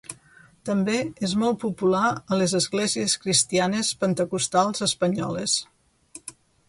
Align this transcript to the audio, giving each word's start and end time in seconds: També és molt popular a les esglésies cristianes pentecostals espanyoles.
També 0.67 0.95
és 1.27 1.35
molt 1.41 1.59
popular 1.63 2.07
a 2.13 2.39
les 2.39 2.55
esglésies 2.61 3.15
cristianes 3.27 3.93
pentecostals 4.05 4.83
espanyoles. 4.89 5.59